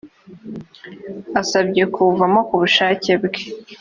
asabye 1.41 1.83
kuwuvamo 1.93 2.39
ku 2.47 2.55
bushake 2.61 3.11
bwe 3.23 3.41